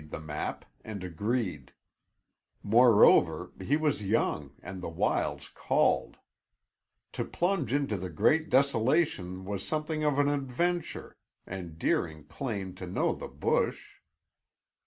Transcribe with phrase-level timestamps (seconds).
[0.01, 1.73] Jimmy studied the map and agreed.
[2.63, 6.17] Moreover, he was young and the wilds called.
[7.13, 12.87] To plunge into the great desolation was something of an adventure and Deering claimed to
[12.87, 13.99] know the bush.